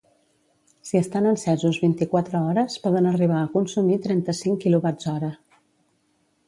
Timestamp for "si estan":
0.89-1.27